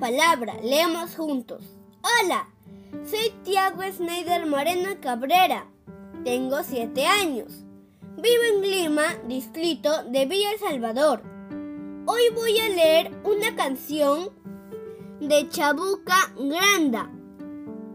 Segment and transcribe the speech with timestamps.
[0.00, 0.54] palabra.
[0.62, 1.62] Leemos juntos.
[2.02, 2.48] Hola,
[3.04, 5.66] soy Tiago Snyder Moreno Cabrera.
[6.24, 7.64] Tengo 7 años.
[8.16, 11.22] Vivo en Lima, distrito de Villa El Salvador.
[12.06, 14.30] Hoy voy a leer una canción
[15.20, 17.10] de Chabuca Granda,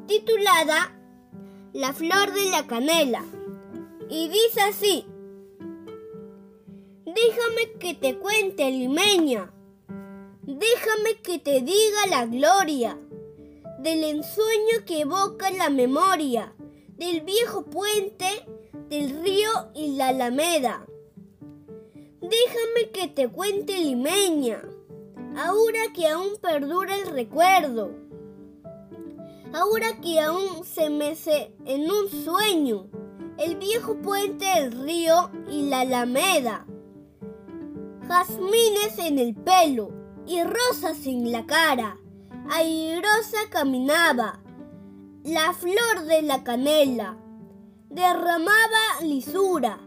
[0.07, 0.95] titulada
[1.73, 3.23] La flor de la canela.
[4.09, 5.07] Y dice así.
[7.05, 9.51] Déjame que te cuente, limeña.
[10.47, 12.99] Déjame que te diga la gloria
[13.79, 16.53] del ensueño que evoca la memoria
[16.97, 18.27] del viejo puente,
[18.89, 20.85] del río y la alameda.
[22.21, 24.61] Déjame que te cuente limeña,
[25.35, 27.91] ahora que aún perdura el recuerdo,
[29.53, 32.87] ahora que aún se mece en un sueño
[33.37, 36.65] el viejo puente, el río y la alameda
[38.07, 41.97] jazmines en el pelo y rosas en la cara.
[42.49, 44.39] Airosa caminaba,
[45.23, 47.17] la flor de la canela
[47.89, 49.79] derramaba lisura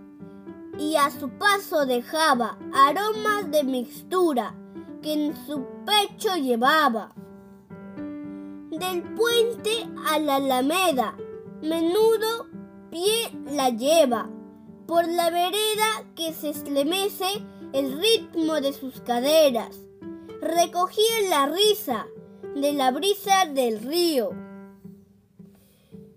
[0.78, 4.54] y a su paso dejaba aromas de mixtura
[5.02, 7.12] que en su pecho llevaba.
[8.70, 11.16] Del puente a la alameda,
[11.62, 12.46] menudo
[12.90, 14.28] pie la lleva,
[14.86, 19.87] por la vereda que se estremece el ritmo de sus caderas.
[20.40, 22.06] Recogía la risa
[22.54, 24.30] de la brisa del río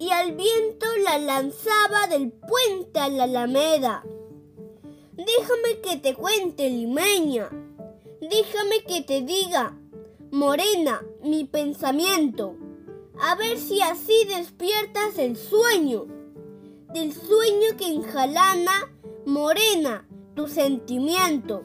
[0.01, 4.03] y al viento la lanzaba del puente a la alameda.
[5.13, 7.49] Déjame que te cuente, limeña.
[8.19, 9.77] Déjame que te diga,
[10.31, 12.55] morena, mi pensamiento.
[13.19, 16.07] A ver si así despiertas el sueño.
[16.93, 18.91] Del sueño que enjalana,
[19.25, 21.63] morena, tu sentimiento.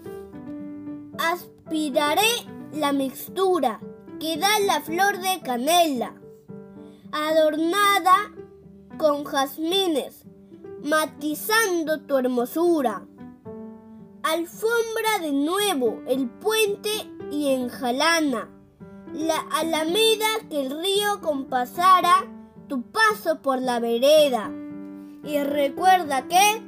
[1.67, 3.81] Aspiraré la mixtura
[4.20, 6.14] que da la flor de canela,
[7.11, 8.33] adornada
[8.98, 10.23] con jazmines,
[10.85, 13.05] matizando tu hermosura.
[14.23, 18.48] Alfombra de nuevo el puente y enjalana
[19.13, 22.30] la alameda que el río compasara
[22.69, 24.52] tu paso por la vereda.
[25.24, 26.63] Y recuerda que...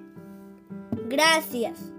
[1.07, 1.93] Gracias.